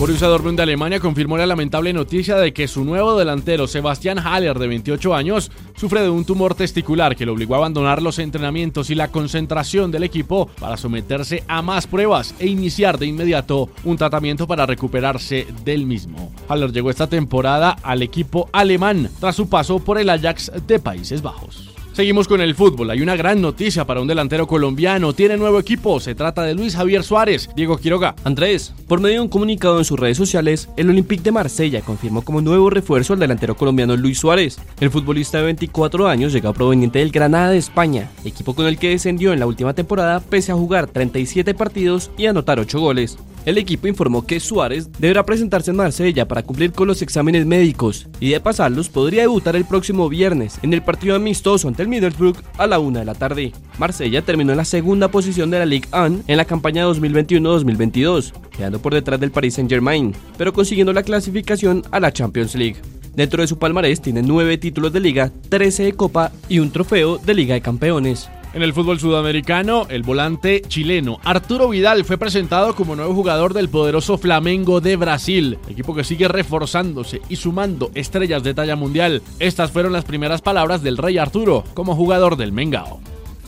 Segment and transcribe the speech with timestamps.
[0.00, 4.58] Borussia Dortmund de Alemania confirmó la lamentable noticia de que su nuevo delantero Sebastián Haller,
[4.58, 8.88] de 28 años, sufre de un tumor testicular que lo obligó a abandonar los entrenamientos
[8.88, 13.98] y la concentración del equipo para someterse a más pruebas e iniciar de inmediato un
[13.98, 16.32] tratamiento para recuperarse del mismo.
[16.48, 21.20] Haller llegó esta temporada al equipo alemán tras su paso por el Ajax de Países
[21.20, 21.79] Bajos.
[21.92, 22.90] Seguimos con el fútbol.
[22.90, 25.12] Hay una gran noticia para un delantero colombiano.
[25.12, 25.98] Tiene nuevo equipo.
[25.98, 27.50] Se trata de Luis Javier Suárez.
[27.56, 28.14] Diego Quiroga.
[28.22, 32.22] Andrés, por medio de un comunicado en sus redes sociales, el Olympique de Marsella confirmó
[32.22, 34.60] como nuevo refuerzo al delantero colombiano Luis Suárez.
[34.78, 38.90] El futbolista de 24 años llega proveniente del Granada de España, equipo con el que
[38.90, 43.18] descendió en la última temporada pese a jugar 37 partidos y anotar 8 goles.
[43.46, 48.06] El equipo informó que Suárez deberá presentarse en Marsella para cumplir con los exámenes médicos
[48.20, 52.36] y de pasarlos podría debutar el próximo viernes en el partido amistoso ante el Middlesbrough
[52.58, 53.52] a la una de la tarde.
[53.78, 58.78] Marsella terminó en la segunda posición de la Ligue 1 en la campaña 2021-2022, quedando
[58.78, 62.76] por detrás del Paris Saint-Germain, pero consiguiendo la clasificación a la Champions League.
[63.14, 67.18] Dentro de su palmarés tiene 9 títulos de liga, 13 de copa y un trofeo
[67.18, 68.28] de Liga de Campeones.
[68.52, 73.68] En el fútbol sudamericano, el volante chileno Arturo Vidal fue presentado como nuevo jugador del
[73.68, 79.22] poderoso Flamengo de Brasil, equipo que sigue reforzándose y sumando estrellas de talla mundial.
[79.38, 83.00] Estas fueron las primeras palabras del Rey Arturo como jugador del Mengao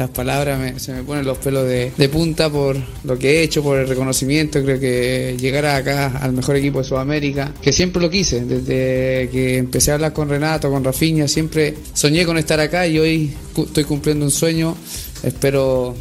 [0.00, 3.62] las palabras se me ponen los pelos de, de, punta por lo que he hecho,
[3.62, 4.62] por el reconocimiento.
[4.62, 9.58] Creo que llegar acá al mejor equipo de Sudamérica, que siempre lo quise, desde que
[9.58, 13.84] empecé a hablar con Renato, con Rafinha, siempre soñé con estar acá y hoy estoy
[13.84, 14.74] cumpliendo un sueño.
[15.22, 15.94] Espero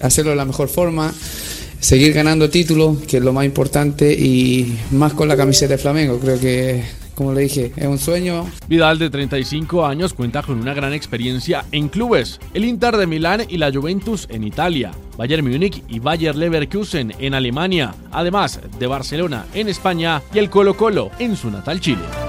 [0.00, 1.14] hacerlo de la mejor forma
[1.78, 6.18] seguir ganando títulos, que es lo más importante, y más con la camiseta de Flamengo.
[6.18, 6.82] Creo que
[7.16, 8.46] como le dije, es un sueño.
[8.68, 13.42] Vidal, de 35 años, cuenta con una gran experiencia en clubes: el Inter de Milán
[13.48, 19.46] y la Juventus en Italia, Bayern Múnich y Bayer Leverkusen en Alemania, además de Barcelona
[19.54, 22.25] en España y el Colo Colo en su natal Chile.